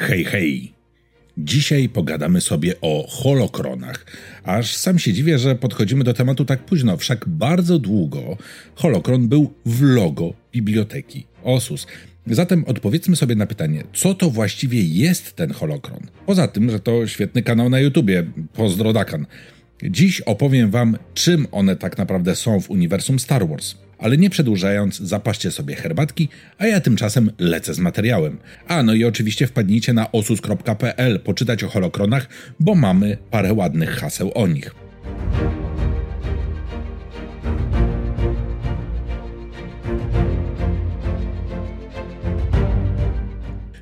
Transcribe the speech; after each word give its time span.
Hej, 0.00 0.24
hej! 0.24 0.72
Dzisiaj 1.38 1.88
pogadamy 1.88 2.40
sobie 2.40 2.74
o 2.80 3.06
holokronach. 3.08 4.06
Aż 4.44 4.74
sam 4.76 4.98
się 4.98 5.12
dziwię, 5.12 5.38
że 5.38 5.54
podchodzimy 5.54 6.04
do 6.04 6.14
tematu 6.14 6.44
tak 6.44 6.64
późno, 6.64 6.96
wszak 6.96 7.28
bardzo 7.28 7.78
długo 7.78 8.36
holokron 8.74 9.28
był 9.28 9.54
w 9.66 9.82
logo 9.82 10.34
biblioteki 10.52 11.26
Osus. 11.42 11.86
Zatem 12.26 12.64
odpowiedzmy 12.64 13.16
sobie 13.16 13.34
na 13.34 13.46
pytanie, 13.46 13.84
co 13.92 14.14
to 14.14 14.30
właściwie 14.30 14.82
jest 14.82 15.36
ten 15.36 15.52
holokron? 15.52 16.00
Poza 16.26 16.48
tym, 16.48 16.70
że 16.70 16.80
to 16.80 17.06
świetny 17.06 17.42
kanał 17.42 17.70
na 17.70 17.80
YouTubie, 17.80 18.26
pozdro 18.54 18.92
Dakan. 18.92 19.26
Dziś 19.82 20.20
opowiem 20.20 20.70
wam, 20.70 20.98
czym 21.14 21.46
one 21.52 21.76
tak 21.76 21.98
naprawdę 21.98 22.36
są 22.36 22.60
w 22.60 22.70
uniwersum 22.70 23.18
Star 23.18 23.48
Wars. 23.48 23.74
Ale 24.00 24.16
nie 24.16 24.30
przedłużając, 24.30 24.98
zapaście 24.98 25.50
sobie 25.50 25.74
herbatki, 25.74 26.28
a 26.58 26.66
ja 26.66 26.80
tymczasem 26.80 27.30
lecę 27.38 27.74
z 27.74 27.78
materiałem. 27.78 28.38
A 28.68 28.82
no 28.82 28.94
i 28.94 29.04
oczywiście 29.04 29.46
wpadnijcie 29.46 29.92
na 29.92 30.12
osus.pl 30.12 31.20
poczytać 31.20 31.64
o 31.64 31.68
holokronach, 31.68 32.28
bo 32.60 32.74
mamy 32.74 33.18
parę 33.30 33.52
ładnych 33.52 33.90
haseł 33.90 34.32
o 34.34 34.46
nich. 34.46 34.89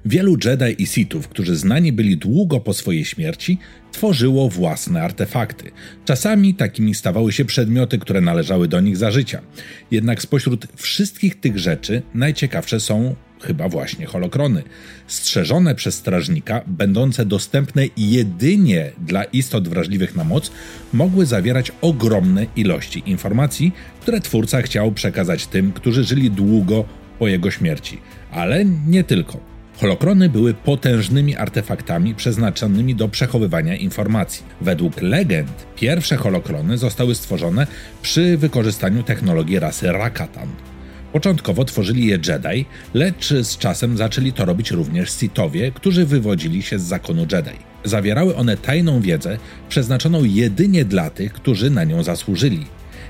Wielu 0.09 0.37
Jedi 0.45 0.83
i 0.83 0.87
Sithów, 0.87 1.29
którzy 1.29 1.57
znani 1.57 1.93
byli 1.93 2.17
długo 2.17 2.61
po 2.61 2.75
swojej 2.75 3.05
śmierci, 3.05 3.59
tworzyło 3.93 4.49
własne 4.49 5.03
artefakty. 5.03 5.71
Czasami 6.05 6.55
takimi 6.55 6.95
stawały 6.95 7.33
się 7.33 7.45
przedmioty, 7.45 7.99
które 7.99 8.21
należały 8.21 8.69
do 8.69 8.81
nich 8.81 8.97
za 8.97 9.11
życia. 9.11 9.41
Jednak 9.91 10.23
spośród 10.23 10.67
wszystkich 10.77 11.41
tych 11.41 11.59
rzeczy 11.59 12.03
najciekawsze 12.15 12.81
są 12.81 13.15
chyba 13.41 13.69
właśnie 13.69 14.07
holokrony. 14.07 14.63
Strzeżone 15.07 15.75
przez 15.75 15.95
strażnika, 15.95 16.63
będące 16.67 17.27
dostępne 17.27 17.83
jedynie 17.97 18.93
dla 19.07 19.25
istot 19.25 19.69
wrażliwych 19.69 20.17
na 20.17 20.25
moc, 20.25 20.51
mogły 20.93 21.27
zawierać 21.27 21.73
ogromne 21.81 22.47
ilości 22.57 23.03
informacji, 23.07 23.73
które 24.01 24.21
twórca 24.21 24.63
chciał 24.63 24.93
przekazać 24.93 25.47
tym, 25.47 25.73
którzy 25.73 26.05
żyli 26.05 26.31
długo 26.31 26.85
po 27.19 27.29
jego 27.29 27.51
śmierci. 27.51 27.99
Ale 28.31 28.65
nie 28.65 29.05
tylko. 29.05 29.58
Holokrony 29.81 30.29
były 30.29 30.55
potężnymi 30.55 31.37
artefaktami 31.37 32.15
przeznaczonymi 32.15 32.95
do 32.95 33.09
przechowywania 33.09 33.77
informacji. 33.77 34.45
Według 34.61 35.03
legend 35.03 35.67
pierwsze 35.77 36.17
holokrony 36.17 36.79
zostały 36.79 37.15
stworzone 37.15 37.67
przy 38.03 38.39
wykorzystaniu 38.39 39.03
technologii 39.03 39.59
rasy 39.59 39.93
Rakatan. 39.93 40.49
Początkowo 41.13 41.65
tworzyli 41.65 42.07
je 42.07 42.19
Jedi, 42.29 42.65
lecz 42.95 43.29
z 43.29 43.59
czasem 43.59 43.97
zaczęli 43.97 44.33
to 44.33 44.45
robić 44.45 44.71
również 44.71 45.11
Sithowie, 45.11 45.73
którzy 45.73 46.07
wywodzili 46.07 46.63
się 46.63 46.79
z 46.79 46.83
zakonu 46.83 47.27
Jedi. 47.33 47.59
Zawierały 47.85 48.37
one 48.37 48.57
tajną 48.57 49.01
wiedzę 49.01 49.39
przeznaczoną 49.69 50.25
jedynie 50.25 50.85
dla 50.85 51.11
tych, 51.11 51.33
którzy 51.33 51.71
na 51.71 51.85
nią 51.85 52.03
zasłużyli. 52.03 52.67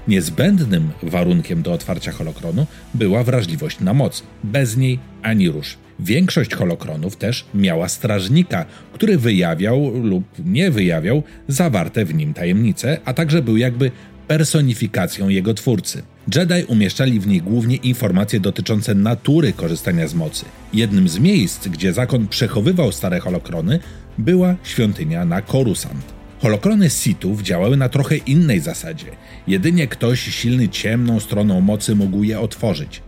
Niezbędnym 0.09 0.91
warunkiem 1.03 1.63
do 1.63 1.73
otwarcia 1.73 2.13
holokronu 2.13 2.67
była 2.95 3.25
wrażliwość 3.25 3.81
na 3.81 3.95
moc. 3.95 4.23
Bez 4.45 4.77
niej 4.77 4.99
ani 5.23 5.51
rusz. 5.51 5.88
Większość 6.01 6.55
holokronów 6.55 7.17
też 7.17 7.45
miała 7.55 7.89
strażnika, 7.89 8.65
który 8.93 9.19
wyjawiał 9.19 9.91
lub 10.03 10.25
nie 10.45 10.71
wyjawiał 10.71 11.23
zawarte 11.49 12.05
w 12.05 12.15
nim 12.15 12.35
tajemnice, 12.35 12.99
a 13.05 13.15
także 13.15 13.43
był 13.43 13.57
jakby 13.57 13.91
personifikacją 14.29 15.29
jego 15.29 15.55
twórcy. 15.55 16.03
Jedi 16.35 16.65
umieszczali 16.69 17.21
w 17.21 17.27
niej 17.27 17.43
głównie 17.43 17.77
informacje 17.77 18.41
dotyczące 18.41 18.95
natury 18.95 19.53
korzystania 19.53 20.09
z 20.09 20.15
mocy. 20.15 20.45
Jednym 20.73 21.09
z 21.09 21.19
miejsc, 21.19 21.69
gdzie 21.69 21.93
zakon 21.93 22.29
przechowywał 22.29 22.93
stare 22.93 23.21
holokrony, 23.21 23.79
była 24.19 24.57
świątynia 24.65 25.25
na 25.25 25.43
Coruscant. 25.43 26.19
Holokrony 26.43 26.91
Sithów 26.91 27.43
działały 27.43 27.77
na 27.77 27.89
trochę 27.89 28.17
innej 28.17 28.61
zasadzie. 28.61 29.07
Jedynie 29.47 29.87
ktoś 29.87 30.21
silny 30.21 30.69
ciemną 30.69 31.21
stroną 31.21 31.61
mocy 31.61 31.95
mógł 31.95 32.23
je 32.23 32.41
otworzyć. 32.41 33.03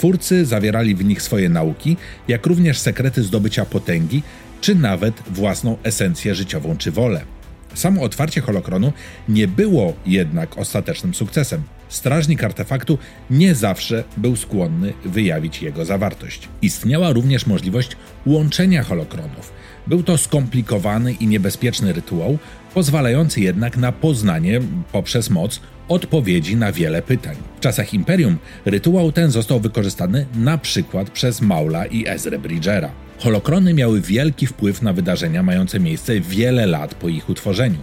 Twórcy 0.00 0.46
zawierali 0.46 0.94
w 0.94 1.04
nich 1.04 1.22
swoje 1.22 1.48
nauki, 1.48 1.96
jak 2.28 2.46
również 2.46 2.78
sekrety 2.78 3.22
zdobycia 3.22 3.64
potęgi, 3.64 4.22
czy 4.60 4.74
nawet 4.74 5.22
własną 5.30 5.76
esencję 5.82 6.34
życiową 6.34 6.76
czy 6.76 6.90
wolę. 6.90 7.20
Samo 7.74 8.02
otwarcie 8.02 8.40
holokronu 8.40 8.92
nie 9.28 9.48
było 9.48 9.94
jednak 10.06 10.58
ostatecznym 10.58 11.14
sukcesem. 11.14 11.62
Strażnik 11.88 12.44
artefaktu 12.44 12.98
nie 13.30 13.54
zawsze 13.54 14.04
był 14.16 14.36
skłonny 14.36 14.92
wyjawić 15.04 15.62
jego 15.62 15.84
zawartość. 15.84 16.48
Istniała 16.62 17.12
również 17.12 17.46
możliwość 17.46 17.96
łączenia 18.26 18.82
holokronów. 18.82 19.52
Był 19.86 20.02
to 20.02 20.18
skomplikowany 20.18 21.12
i 21.12 21.26
niebezpieczny 21.26 21.92
rytuał, 21.92 22.38
pozwalający 22.74 23.40
jednak 23.40 23.76
na 23.76 23.92
poznanie 23.92 24.60
poprzez 24.92 25.30
moc 25.30 25.60
odpowiedzi 25.90 26.56
na 26.56 26.72
wiele 26.72 27.02
pytań. 27.02 27.36
W 27.56 27.60
czasach 27.60 27.94
Imperium 27.94 28.38
rytuał 28.64 29.12
ten 29.12 29.30
został 29.30 29.60
wykorzystany 29.60 30.26
na 30.34 30.58
przykład 30.58 31.10
przez 31.10 31.40
Maula 31.40 31.86
i 31.86 32.08
Ezra 32.08 32.38
Bridgera. 32.38 32.90
Holokrony 33.18 33.74
miały 33.74 34.00
wielki 34.00 34.46
wpływ 34.46 34.82
na 34.82 34.92
wydarzenia 34.92 35.42
mające 35.42 35.80
miejsce 35.80 36.20
wiele 36.20 36.66
lat 36.66 36.94
po 36.94 37.08
ich 37.08 37.28
utworzeniu. 37.28 37.78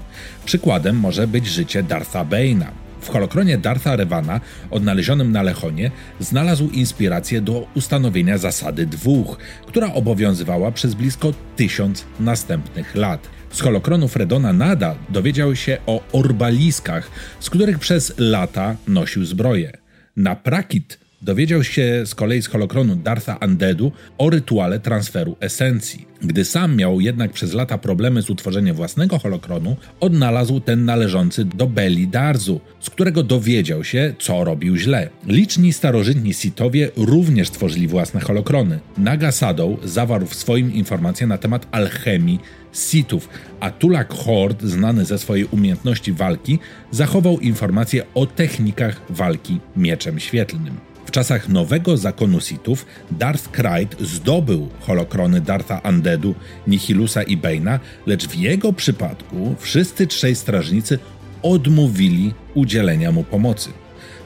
Przykładem 0.45 0.95
może 0.95 1.27
być 1.27 1.47
życie 1.47 1.83
Dartha 1.83 2.25
Bane'a. 2.25 2.67
W 3.01 3.09
holokronie 3.09 3.57
Dartha 3.57 3.95
Revana, 3.95 4.41
odnalezionym 4.71 5.31
na 5.31 5.41
Lechonie, 5.41 5.91
znalazł 6.19 6.69
inspirację 6.69 7.41
do 7.41 7.67
ustanowienia 7.75 8.37
zasady 8.37 8.85
dwóch, 8.85 9.37
która 9.65 9.93
obowiązywała 9.93 10.71
przez 10.71 10.93
blisko 10.93 11.33
tysiąc 11.55 12.05
następnych 12.19 12.95
lat. 12.95 13.36
Z 13.51 13.61
holokronu 13.61 14.07
Fredona 14.07 14.53
Nada 14.53 14.95
dowiedział 15.09 15.55
się 15.55 15.77
o 15.85 16.01
orbaliskach, 16.11 17.11
z 17.39 17.49
których 17.49 17.79
przez 17.79 18.13
lata 18.17 18.75
nosił 18.87 19.25
zbroję. 19.25 19.71
Na 20.15 20.35
Prakit 20.35 20.99
dowiedział 21.21 21.63
się 21.63 22.03
z 22.05 22.15
kolei 22.15 22.41
z 22.41 22.47
holokronu 22.47 22.95
Dartha 22.95 23.37
Undeadu 23.45 23.91
o 24.17 24.29
rytuale 24.29 24.79
transferu 24.79 25.35
esencji. 25.39 26.07
Gdy 26.21 26.45
sam 26.45 26.75
miał 26.75 27.01
jednak 27.01 27.31
przez 27.31 27.53
lata 27.53 27.77
problemy 27.77 28.21
z 28.21 28.29
utworzeniem 28.29 28.75
własnego 28.75 29.19
holokronu, 29.19 29.75
odnalazł 29.99 30.59
ten 30.59 30.85
należący 30.85 31.45
do 31.45 31.67
Beli 31.67 32.07
Darzu, 32.07 32.59
z 32.79 32.89
którego 32.89 33.23
dowiedział 33.23 33.83
się, 33.83 34.13
co 34.19 34.43
robił 34.43 34.77
źle. 34.77 35.09
Liczni 35.25 35.73
starożytni 35.73 36.33
Sithowie 36.33 36.91
również 36.97 37.49
tworzyli 37.49 37.87
własne 37.87 38.19
holokrony. 38.19 38.79
Naga 38.97 39.31
Sadow 39.31 39.79
zawarł 39.83 40.25
w 40.25 40.35
swoim 40.35 40.73
informacje 40.73 41.27
na 41.27 41.37
temat 41.37 41.67
alchemii 41.71 42.39
Sithów, 42.73 43.29
a 43.59 43.71
Tulak 43.71 44.13
Hord, 44.13 44.63
znany 44.63 45.05
ze 45.05 45.17
swojej 45.17 45.45
umiejętności 45.45 46.13
walki, 46.13 46.59
zachował 46.91 47.39
informacje 47.39 48.03
o 48.13 48.25
technikach 48.25 49.01
walki 49.09 49.59
mieczem 49.75 50.19
świetlnym. 50.19 50.77
W 51.07 51.11
czasach 51.11 51.49
nowego 51.49 51.97
zakonu 51.97 52.41
Sithów 52.41 52.85
Darth 53.11 53.49
Krayt 53.51 53.95
zdobył 53.99 54.69
holokrony 54.79 55.41
Dartha 55.41 55.81
Undeadu, 55.89 56.35
Nihilusa 56.67 57.23
i 57.23 57.37
Bane'a, 57.37 57.79
lecz 58.05 58.27
w 58.27 58.35
jego 58.35 58.73
przypadku 58.73 59.55
wszyscy 59.59 60.07
trzej 60.07 60.35
strażnicy 60.35 60.99
odmówili 61.41 62.33
udzielenia 62.53 63.11
mu 63.11 63.23
pomocy. 63.23 63.69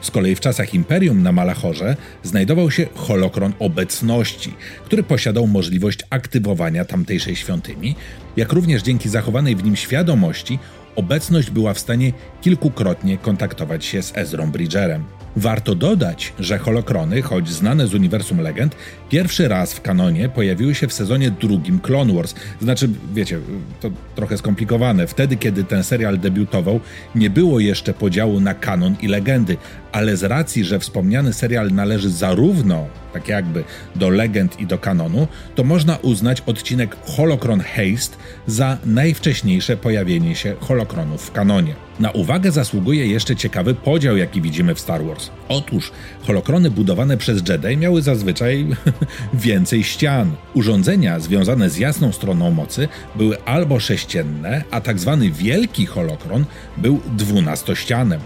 Z 0.00 0.10
kolei 0.10 0.34
w 0.34 0.40
czasach 0.40 0.74
Imperium 0.74 1.22
na 1.22 1.32
Malachorze 1.32 1.96
znajdował 2.22 2.70
się 2.70 2.86
holokron 2.94 3.52
obecności, 3.58 4.54
który 4.84 5.02
posiadał 5.02 5.46
możliwość 5.46 5.98
aktywowania 6.10 6.84
tamtejszej 6.84 7.36
świątyni, 7.36 7.96
jak 8.36 8.52
również 8.52 8.82
dzięki 8.82 9.08
zachowanej 9.08 9.56
w 9.56 9.64
nim 9.64 9.76
świadomości 9.76 10.58
obecność 10.96 11.50
była 11.50 11.74
w 11.74 11.78
stanie 11.78 12.12
kilkukrotnie 12.40 13.18
kontaktować 13.18 13.84
się 13.84 14.02
z 14.02 14.16
Ezrą 14.16 14.50
Bridgerem. 14.50 15.04
Warto 15.36 15.74
dodać, 15.74 16.32
że 16.38 16.58
holokrony, 16.58 17.22
choć 17.22 17.48
znane 17.48 17.86
z 17.86 17.94
uniwersum 17.94 18.40
legend, 18.40 18.76
pierwszy 19.10 19.48
raz 19.48 19.74
w 19.74 19.80
kanonie 19.80 20.28
pojawiły 20.28 20.74
się 20.74 20.88
w 20.88 20.92
sezonie 20.92 21.30
drugim 21.30 21.80
Clone 21.80 22.14
Wars. 22.14 22.34
Znaczy, 22.60 22.88
wiecie, 23.14 23.38
to 23.80 23.90
trochę 24.14 24.38
skomplikowane. 24.38 25.06
Wtedy, 25.06 25.36
kiedy 25.36 25.64
ten 25.64 25.84
serial 25.84 26.18
debiutował, 26.18 26.80
nie 27.14 27.30
było 27.30 27.60
jeszcze 27.60 27.94
podziału 27.94 28.40
na 28.40 28.54
kanon 28.54 28.96
i 29.02 29.08
legendy, 29.08 29.56
ale 29.92 30.16
z 30.16 30.22
racji, 30.22 30.64
że 30.64 30.78
wspomniany 30.78 31.32
serial 31.32 31.70
należy 31.70 32.10
zarówno, 32.10 32.86
tak 33.12 33.28
jakby, 33.28 33.64
do 33.96 34.10
legend 34.10 34.60
i 34.60 34.66
do 34.66 34.78
kanonu, 34.78 35.28
to 35.54 35.64
można 35.64 35.96
uznać 35.96 36.40
odcinek 36.46 36.96
Holocron 37.06 37.60
Haste 37.60 38.16
za 38.46 38.78
najwcześniejsze 38.84 39.76
pojawienie 39.76 40.34
się 40.34 40.54
holokronów 40.60 41.26
w 41.26 41.32
kanonie. 41.32 41.74
Na 42.02 42.10
uwagę 42.10 42.52
zasługuje 42.52 43.06
jeszcze 43.06 43.36
ciekawy 43.36 43.74
podział, 43.74 44.16
jaki 44.16 44.40
widzimy 44.40 44.74
w 44.74 44.80
Star 44.80 45.04
Wars. 45.04 45.30
Otóż 45.48 45.92
holokrony 46.22 46.70
budowane 46.70 47.16
przez 47.16 47.48
Jedi 47.48 47.76
miały 47.76 48.02
zazwyczaj 48.02 48.66
więcej 49.34 49.84
ścian. 49.84 50.32
Urządzenia 50.54 51.20
związane 51.20 51.70
z 51.70 51.78
jasną 51.78 52.12
stroną 52.12 52.50
mocy 52.50 52.88
były 53.16 53.44
albo 53.44 53.80
sześcienne, 53.80 54.64
a 54.70 54.80
tak 54.80 54.98
zwany 54.98 55.30
wielki 55.30 55.86
holokron 55.86 56.44
był 56.76 57.00
dwunastościanem. 57.16 58.20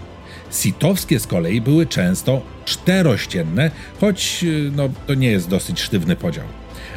Sitowskie 0.51 1.19
z 1.19 1.27
kolei 1.27 1.61
były 1.61 1.85
często 1.85 2.41
czterościenne, 2.65 3.71
choć 4.01 4.45
no, 4.75 4.89
to 5.07 5.13
nie 5.13 5.31
jest 5.31 5.49
dosyć 5.49 5.81
sztywny 5.81 6.15
podział. 6.15 6.45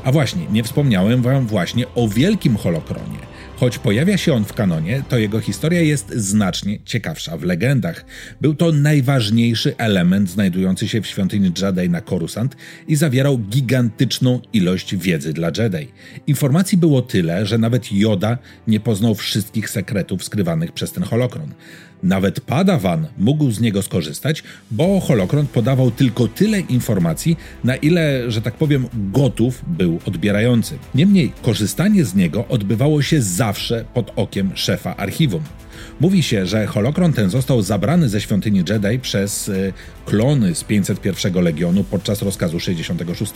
A 0.04 0.12
właśnie, 0.12 0.46
nie 0.50 0.62
wspomniałem 0.62 1.22
wam 1.22 1.46
właśnie 1.46 1.84
o 1.94 2.08
wielkim 2.08 2.56
holokronie. 2.56 3.29
Choć 3.60 3.78
pojawia 3.78 4.16
się 4.16 4.34
on 4.34 4.44
w 4.44 4.52
kanonie, 4.52 5.02
to 5.08 5.18
jego 5.18 5.40
historia 5.40 5.80
jest 5.80 6.10
znacznie 6.10 6.78
ciekawsza 6.84 7.36
w 7.36 7.42
legendach. 7.42 8.04
Był 8.40 8.54
to 8.54 8.72
najważniejszy 8.72 9.76
element 9.76 10.30
znajdujący 10.30 10.88
się 10.88 11.00
w 11.00 11.06
świątyni 11.06 11.52
Jedi 11.62 11.90
na 11.90 12.00
Coruscant 12.00 12.56
i 12.88 12.96
zawierał 12.96 13.38
gigantyczną 13.38 14.40
ilość 14.52 14.96
wiedzy 14.96 15.32
dla 15.32 15.48
Jedi. 15.58 15.92
Informacji 16.26 16.78
było 16.78 17.02
tyle, 17.02 17.46
że 17.46 17.58
nawet 17.58 17.92
Yoda 17.92 18.38
nie 18.66 18.80
poznał 18.80 19.14
wszystkich 19.14 19.70
sekretów 19.70 20.24
skrywanych 20.24 20.72
przez 20.72 20.92
ten 20.92 21.04
holokron. 21.04 21.54
Nawet 22.02 22.40
Padawan 22.40 23.06
mógł 23.18 23.50
z 23.50 23.60
niego 23.60 23.82
skorzystać, 23.82 24.42
bo 24.70 25.00
holokron 25.00 25.46
podawał 25.46 25.90
tylko 25.90 26.28
tyle 26.28 26.60
informacji, 26.60 27.36
na 27.64 27.76
ile, 27.76 28.30
że 28.30 28.42
tak 28.42 28.54
powiem, 28.54 28.86
gotów 28.94 29.62
był 29.66 29.98
odbierający. 30.06 30.78
Niemniej 30.94 31.32
korzystanie 31.42 32.04
z 32.04 32.14
niego 32.14 32.48
odbywało 32.48 33.02
się 33.02 33.22
zawsze 33.22 33.84
pod 33.94 34.12
okiem 34.16 34.50
szefa 34.54 34.96
archiwum. 34.96 35.42
Mówi 36.00 36.22
się, 36.22 36.46
że 36.46 36.66
holokron 36.66 37.12
ten 37.12 37.30
został 37.30 37.62
zabrany 37.62 38.08
ze 38.08 38.20
świątyni 38.20 38.64
Jedi 38.68 38.98
przez 38.98 39.48
y, 39.48 39.72
klony 40.06 40.54
z 40.54 40.64
501 40.64 41.44
Legionu 41.44 41.84
podczas 41.84 42.22
rozkazu 42.22 42.60
66. 42.60 43.32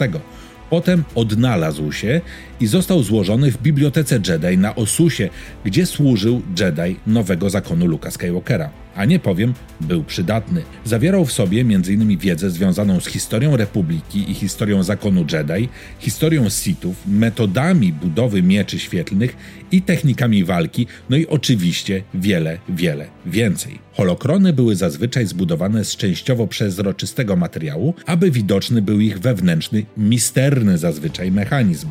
Potem 0.71 1.05
odnalazł 1.15 1.93
się 1.93 2.21
i 2.61 2.67
został 2.67 3.03
złożony 3.03 3.53
w 3.53 3.63
bibliotece 3.63 4.21
Jedi 4.29 4.59
na 4.59 4.75
Osusie, 4.75 5.29
gdzie 5.65 5.87
służył 5.87 6.43
Jedi 6.61 6.97
nowego 7.07 7.51
zakonu 7.51 7.87
Luka 7.87 8.11
Skywalkera. 8.11 8.71
A 8.97 9.05
nie 9.05 9.19
powiem, 9.19 9.55
był 9.81 10.05
przydatny. 10.05 10.63
Zawierał 10.85 11.25
w 11.25 11.33
sobie 11.33 11.61
m.in. 11.61 12.19
wiedzę 12.19 12.51
związaną 12.51 13.01
z 13.01 13.07
historią 13.07 13.57
Republiki 13.57 14.31
i 14.31 14.35
historią 14.35 14.83
zakonu 14.83 15.27
Jedi, 15.33 15.69
historią 15.99 16.49
Sithów, 16.51 16.97
metodami 17.07 17.93
budowy 17.93 18.43
mieczy 18.43 18.79
świetlnych 18.79 19.37
i 19.73 19.83
technikami 19.83 20.45
walki, 20.45 20.87
no 21.11 21.17
i 21.17 21.27
oczywiście 21.27 22.03
wiele, 22.15 22.59
wiele 22.69 23.07
więcej. 23.27 23.84
Holokrony 23.97 24.53
były 24.53 24.77
zazwyczaj 24.77 25.27
zbudowane 25.27 25.85
z 25.85 25.97
częściowo 25.97 26.47
przezroczystego 26.47 27.37
materiału, 27.37 27.95
aby 28.07 28.31
widoczny 28.31 28.83
był 28.83 29.01
ich 29.01 29.19
wewnętrzny, 29.19 29.85
misterny 29.97 30.79
zazwyczaj 30.79 31.33
mechanizm. 31.33 31.89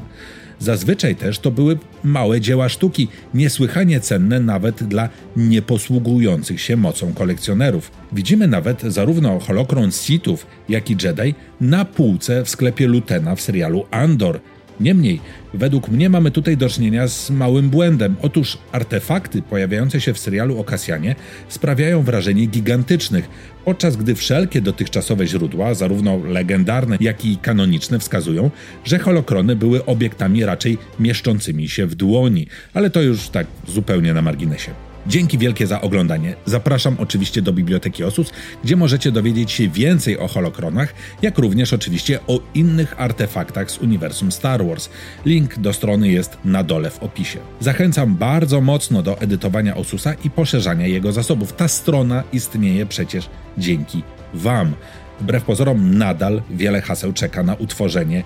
Zazwyczaj 0.59 1.15
też 1.15 1.39
to 1.39 1.51
były 1.51 1.77
małe 2.03 2.41
dzieła 2.41 2.69
sztuki, 2.69 3.07
niesłychanie 3.33 4.00
cenne 4.00 4.39
nawet 4.39 4.83
dla 4.83 5.09
nieposługujących 5.38 6.61
się 6.61 6.77
mocą 6.77 7.13
kolekcjonerów. 7.13 7.91
Widzimy 8.11 8.47
nawet 8.47 8.81
zarówno 8.81 9.39
holokron 9.39 9.91
Sithów, 9.91 10.47
jak 10.69 10.89
i 10.89 10.97
Jedi 11.03 11.35
na 11.61 11.85
półce 11.85 12.44
w 12.44 12.50
sklepie 12.50 12.88
Lutena 12.88 13.35
w 13.35 13.41
serialu 13.41 13.85
Andor– 13.91 14.39
Niemniej, 14.80 15.20
według 15.54 15.90
mnie 15.90 16.10
mamy 16.10 16.31
tutaj 16.31 16.58
do 16.58 16.70
czynienia 16.70 17.08
z 17.08 17.30
małym 17.30 17.70
błędem. 17.70 18.16
Otóż 18.22 18.58
artefakty 18.72 19.42
pojawiające 19.42 20.02
się 20.02 20.14
w 20.14 20.20
serialu 20.20 20.60
o 20.60 20.64
Kasjanie 20.64 21.16
sprawiają 21.50 22.04
wrażenie 22.04 22.46
gigantycznych, 22.46 23.30
podczas 23.66 23.96
gdy 23.96 24.16
wszelkie 24.16 24.62
dotychczasowe 24.62 25.28
źródła, 25.28 25.74
zarówno 25.74 26.18
legendarne, 26.18 26.98
jak 27.00 27.25
i 27.25 27.38
kanoniczne, 27.38 28.00
wskazują, 28.00 28.52
że 28.86 29.00
holokrony 29.00 29.56
były 29.56 29.86
obiektami 29.86 30.46
raczej 30.46 30.78
mieszczącymi 31.00 31.70
się 31.70 31.86
w 31.86 31.96
dłoni, 31.96 32.48
ale 32.74 32.90
to 32.90 33.02
już 33.02 33.30
tak 33.30 33.48
zupełnie 33.68 34.14
na 34.14 34.22
marginesie. 34.22 34.93
Dzięki 35.07 35.38
wielkie 35.38 35.67
za 35.67 35.81
oglądanie. 35.81 36.35
Zapraszam 36.45 36.95
oczywiście 37.00 37.41
do 37.41 37.53
Biblioteki 37.53 38.03
Osus, 38.03 38.31
gdzie 38.63 38.75
możecie 38.75 39.11
dowiedzieć 39.11 39.51
się 39.51 39.69
więcej 39.69 40.19
o 40.19 40.27
holokronach, 40.27 40.94
jak 41.21 41.38
również 41.38 41.73
oczywiście 41.73 42.19
o 42.27 42.39
innych 42.53 43.01
artefaktach 43.01 43.71
z 43.71 43.77
uniwersum 43.77 44.31
Star 44.31 44.65
Wars. 44.65 44.89
Link 45.25 45.59
do 45.59 45.73
strony 45.73 46.09
jest 46.09 46.38
na 46.45 46.63
dole 46.63 46.89
w 46.89 47.03
opisie. 47.03 47.39
Zachęcam 47.59 48.15
bardzo 48.15 48.61
mocno 48.61 49.03
do 49.03 49.21
edytowania 49.21 49.75
Osusa 49.75 50.13
i 50.13 50.29
poszerzania 50.29 50.88
jego 50.88 51.11
zasobów. 51.11 51.53
Ta 51.53 51.67
strona 51.67 52.23
istnieje 52.33 52.85
przecież 52.85 53.29
dzięki 53.57 54.03
Wam. 54.33 54.73
Wbrew 55.21 55.44
pozorom 55.44 55.97
nadal 55.97 56.41
wiele 56.50 56.81
haseł 56.81 57.13
czeka 57.13 57.44
na 57.44 57.55
utworzenie 57.55 58.23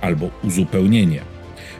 albo 0.00 0.30
uzupełnienie. 0.44 1.37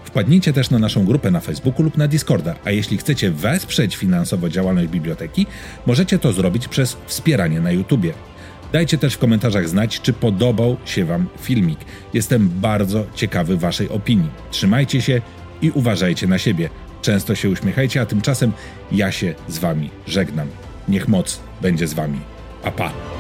Wpadnijcie 0.09 0.53
też 0.53 0.71
na 0.71 0.79
naszą 0.79 1.05
grupę 1.05 1.31
na 1.31 1.41
Facebooku 1.41 1.83
lub 1.83 1.97
na 1.97 2.09
Discorda, 2.09 2.55
a 2.65 2.71
jeśli 2.71 2.99
chcecie 2.99 3.31
wesprzeć 3.31 3.97
finansowo 3.97 4.49
działalność 4.49 4.89
biblioteki, 4.89 5.47
możecie 5.87 6.19
to 6.19 6.33
zrobić 6.33 6.69
przez 6.69 6.97
wspieranie 7.07 7.61
na 7.61 7.71
YouTubie. 7.71 8.13
Dajcie 8.73 8.99
też 8.99 9.15
w 9.15 9.19
komentarzach 9.19 9.69
znać, 9.69 10.01
czy 10.01 10.13
podobał 10.13 10.77
się 10.85 11.05
Wam 11.05 11.27
filmik. 11.41 11.79
Jestem 12.15 12.49
bardzo 12.49 13.07
ciekawy 13.15 13.57
Waszej 13.57 13.89
opinii. 13.89 14.31
Trzymajcie 14.51 15.03
się 15.03 15.21
i 15.63 15.71
uważajcie 15.71 16.27
na 16.27 16.39
siebie. 16.39 16.71
Często 17.03 17.35
się 17.35 17.51
uśmiechajcie, 17.51 18.01
a 18.01 18.07
tymczasem 18.07 18.53
ja 18.93 19.13
się 19.13 19.35
z 19.49 19.59
Wami 19.59 19.91
żegnam. 20.07 20.49
Niech 20.89 21.09
moc 21.09 21.41
będzie 21.63 21.89
z 21.89 21.95
Wami. 21.95 22.19
Pa, 22.63 22.71
pa. 22.71 23.18